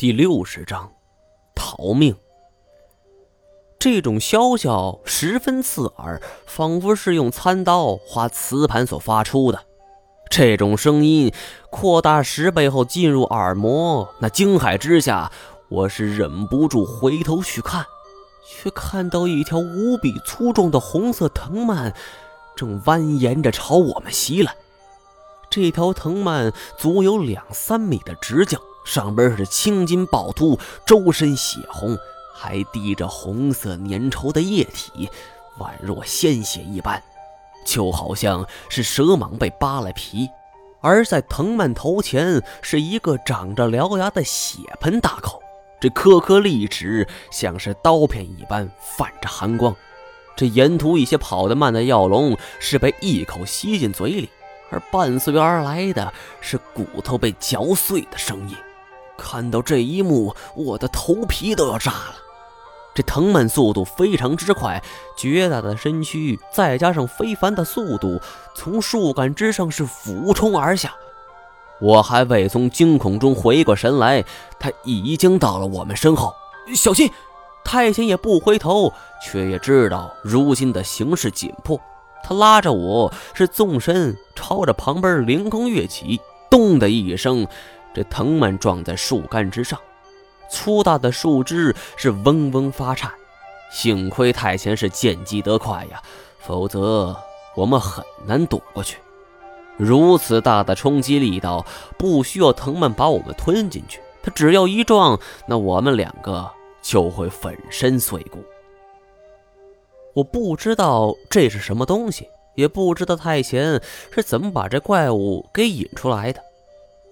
[0.00, 0.92] 第六十章，
[1.56, 2.14] 逃命。
[3.80, 9.60] 这种啸叫十分刺耳，仿佛是用餐刀划瓷盘所发出的。
[10.30, 11.32] 这种声音
[11.72, 15.32] 扩大十倍后进入耳膜，那惊骇之下，
[15.68, 17.84] 我是忍不住回头去看，
[18.46, 21.92] 却看到一条无比粗壮的红色藤蔓
[22.54, 24.54] 正蜿蜒着朝我们袭来。
[25.50, 28.56] 这条藤蔓足有两三米的直径。
[28.88, 31.94] 上边是青筋暴突，周身血红，
[32.34, 35.10] 还滴着红色粘稠的液体，
[35.58, 37.02] 宛若鲜血一般，
[37.66, 40.26] 就好像是蛇蟒被扒了皮。
[40.80, 45.42] 而在藤蔓头前是一个长着獠牙的血盆大口，
[45.78, 49.76] 这颗颗利齿像是刀片一般泛着寒光。
[50.34, 54.30] 这沿途一些跑得慢的药龙是被一口吸进嘴里，
[54.70, 58.56] 而伴随而来的是骨头被嚼碎的声音。
[59.18, 62.14] 看到这一幕，我的头皮都要炸了。
[62.94, 64.82] 这藤蔓速度非常之快，
[65.16, 68.20] 绝大的身躯再加上非凡的速度，
[68.54, 70.94] 从树干之上是俯冲而下。
[71.80, 74.24] 我还未从惊恐中回过神来，
[74.58, 76.32] 他已经到了我们身后。
[76.74, 77.10] 小心！
[77.64, 78.92] 太监也不回头，
[79.22, 81.78] 却也知道如今的形势紧迫。
[82.24, 86.20] 他拉着我是纵身朝着旁边凌空跃起，
[86.50, 87.46] 咚的一声。
[87.98, 89.76] 这藤蔓撞在树干之上，
[90.48, 93.10] 粗大的树枝是嗡嗡发颤。
[93.72, 96.00] 幸亏太前是见机得快呀，
[96.38, 97.16] 否则
[97.56, 98.98] 我们很难躲过去。
[99.76, 101.66] 如此大的冲击力道，
[101.98, 106.48] 不需要藤蔓把我们吞进去，它只要一撞，那我们两个
[106.80, 108.44] 就会粉身碎骨。
[110.14, 113.82] 我不知道这是什么东西，也不知道太前
[114.12, 116.40] 是怎么把这怪物给引出来的。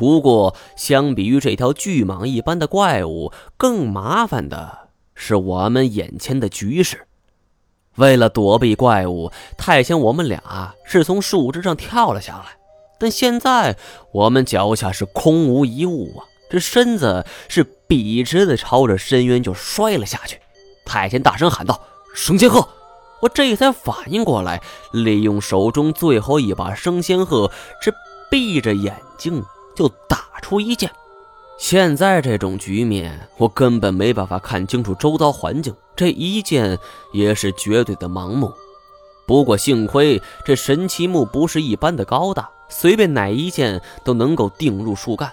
[0.00, 7.06] 不过，相比于这条巨蟒一般的怪物，更麻烦的是我们眼前的局势。
[7.96, 12.56] 为了躲避怪物，太监我们俩是从树枝上跳了下来。
[12.98, 13.76] 但现在
[14.10, 20.40] 我们脚下是空无一物啊，这身子是笔直的朝着深渊就摔了下去。
[20.86, 21.78] 太监大声喊道
[22.16, 22.66] ：“升仙鹤！”
[23.20, 24.62] 我这才反应过来，
[24.94, 27.52] 利用手中最后一把升仙鹤，
[27.82, 27.92] 是
[28.30, 29.44] 闭着眼睛。
[29.80, 30.90] 就打出一剑。
[31.58, 36.78] 现在这种局面，我根本没办法看清楚周遭环境，这一剑
[37.14, 38.52] 也是绝对的盲目。
[39.26, 45.32] 不过幸亏这神奇木不是一般的高大，随便哪一剑都能够钉入树干。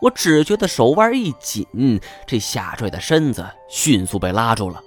[0.00, 4.82] 我只觉得手腕一紧，这下坠的身子迅速被拉住了。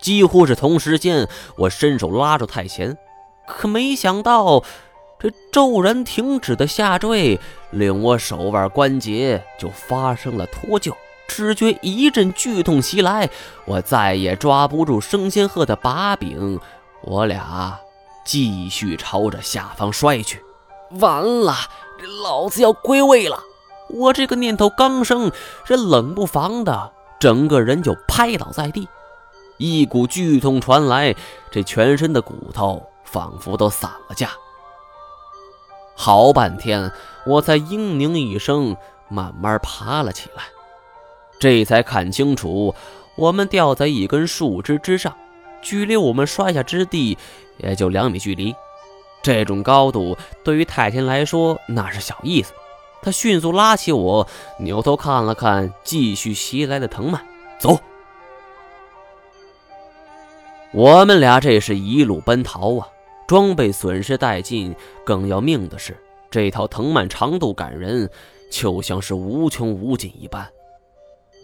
[0.00, 2.98] 几乎是同时间，我伸手拉住太贤，
[3.46, 4.64] 可没想到。
[5.18, 7.40] 这骤然停止的下坠，
[7.70, 10.94] 令我手腕关节就发生了脱臼，
[11.26, 13.28] 只觉一阵剧痛袭来，
[13.64, 16.60] 我再也抓不住升仙鹤的把柄，
[17.02, 17.78] 我俩
[18.24, 20.40] 继续朝着下方摔去。
[21.00, 21.54] 完了，
[22.00, 23.42] 这老子要归位了！
[23.88, 25.32] 我这个念头刚生，
[25.64, 28.86] 这冷不防的，整个人就拍倒在地，
[29.56, 31.14] 一股剧痛传来，
[31.50, 34.30] 这全身的骨头仿佛都散了架。
[36.00, 36.92] 好半天，
[37.26, 38.76] 我才嘤咛一声，
[39.08, 40.44] 慢慢爬了起来。
[41.40, 42.72] 这才看清楚，
[43.16, 45.12] 我们吊在一根树枝之上，
[45.60, 47.18] 距离我们摔下之地
[47.56, 48.54] 也就两米距离。
[49.22, 52.52] 这种高度对于太监来说那是小意思。
[53.02, 54.24] 他迅速拉起我，
[54.60, 57.26] 扭头看了看继续袭来的藤蔓，
[57.58, 57.76] 走。
[60.72, 62.86] 我们俩这是一路奔逃啊！
[63.28, 64.74] 装备损失殆尽，
[65.04, 65.94] 更要命的是，
[66.30, 68.10] 这条藤蔓长度感人，
[68.50, 70.50] 就像是无穷无尽一般。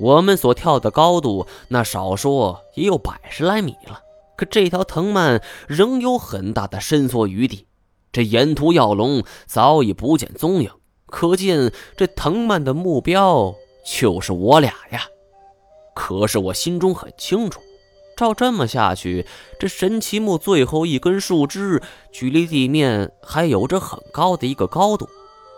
[0.00, 4.00] 我们所跳的高度，那少说也有百十来米了，
[4.34, 7.66] 可这条藤蔓仍有很大的伸缩余地。
[8.10, 10.70] 这沿途药龙早已不见踪影，
[11.04, 15.02] 可见这藤蔓的目标就是我俩呀。
[15.94, 17.60] 可是我心中很清楚。
[18.16, 19.26] 照这么下去，
[19.58, 21.82] 这神奇木最后一根树枝
[22.12, 25.08] 距离地面还有着很高的一个高度，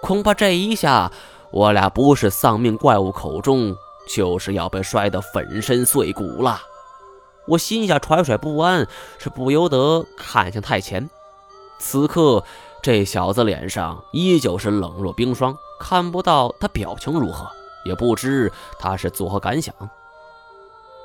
[0.03, 1.11] 恐怕这一下
[1.51, 3.77] 我俩不是丧命怪物口中，
[4.09, 6.61] 就是要被摔得粉身碎骨了。
[7.47, 8.87] 我心下揣揣不安，
[9.19, 11.09] 是不由得看向太前。
[11.79, 12.43] 此刻
[12.83, 17.47] 这小子脸上依旧是冷若冰霜，看不到他表情如何，
[17.85, 19.75] 也不知他是作何感想。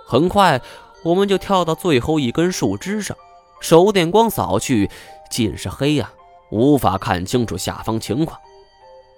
[0.07, 0.62] 很快。
[1.03, 3.18] 我们就跳到最后一根树枝上，
[3.59, 4.89] 手电光扫去，
[5.30, 6.09] 尽是黑暗，
[6.51, 8.39] 无法看清楚下方情况。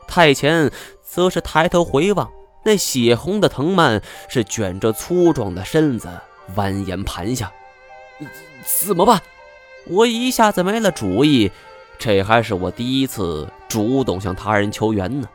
[0.07, 0.71] 太前
[1.03, 2.31] 则是抬头回望，
[2.63, 6.09] 那血红的藤蔓是卷着粗壮的身子
[6.55, 7.51] 蜿蜒盘下，
[8.85, 9.21] 怎么办？
[9.87, 11.51] 我一下子没了主意。
[11.99, 15.27] 这还是我第一次主动向他人求援呢。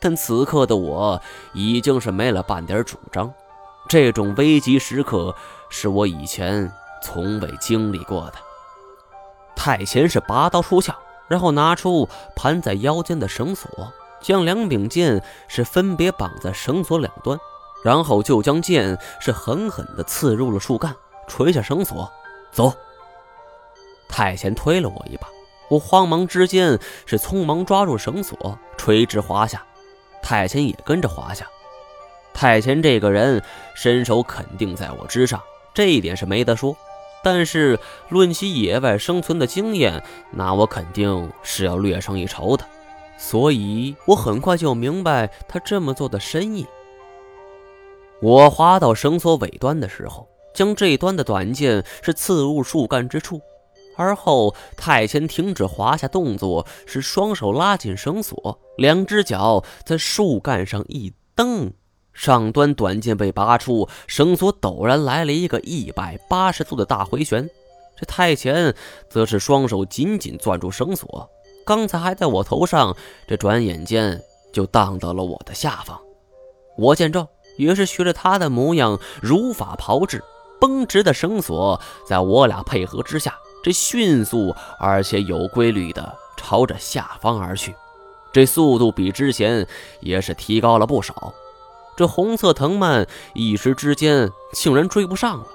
[0.00, 1.20] 但此刻的我
[1.52, 3.32] 已经是没了半点主张。
[3.88, 5.34] 这种危急时刻
[5.68, 8.34] 是我以前从未经历过的。
[9.54, 10.94] 太前是拔刀出鞘，
[11.28, 13.92] 然后拿出盘在腰间的绳索。
[14.20, 17.36] 将两柄剑是分别绑在绳索两端，
[17.82, 20.94] 然后就将剑是狠狠地刺入了树干，
[21.26, 22.08] 垂下绳索，
[22.52, 22.72] 走。
[24.08, 25.26] 太监推了我一把，
[25.68, 29.66] 我慌忙之间是匆忙抓住绳索，垂直滑下，
[30.22, 31.44] 太监也跟着滑下。
[32.34, 33.42] 太监这个人
[33.74, 35.40] 身手肯定在我之上，
[35.74, 36.76] 这一点是没得说。
[37.24, 40.02] 但是论起野外生存的经验，
[40.32, 42.64] 那我肯定是要略胜一筹的。
[43.16, 46.66] 所以我很快就明白他这么做的深意。
[48.20, 53.40] 我滑到绳索尾端的时候，将这端的短剑是刺入树干之处，
[53.96, 61.72] 而后太监停止滑下动作，是双手拉紧绳索，两只脚在树干上一蹬，
[62.12, 67.48] 上端短剑被拔出，绳索陡然来了一个一百八十度的大回旋。
[67.96, 68.74] 这太前
[69.08, 71.28] 则是双手紧紧攥住绳索。
[71.64, 72.96] 刚才还在我头上，
[73.28, 74.20] 这转眼间
[74.52, 76.00] 就荡到了我的下方。
[76.76, 80.22] 我见状，也是学着他的模样，如法炮制，
[80.60, 87.74] 绷直的绳索在我俩配合之下，这迅速而且有规律的朝着下方而去。
[88.32, 89.66] 这速度比之前
[90.00, 91.32] 也是提高了不少。
[91.96, 95.46] 这红色藤蔓一时之间竟然追不上了，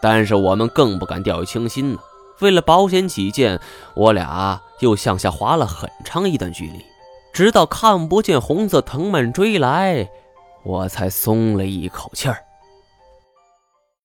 [0.00, 1.98] 但是我们更不敢掉以轻心呢。
[2.40, 3.60] 为了保险起见，
[3.94, 6.84] 我俩又向下滑了很长一段距离，
[7.32, 10.08] 直到看不见红色藤蔓追来，
[10.62, 12.38] 我才松了一口气儿。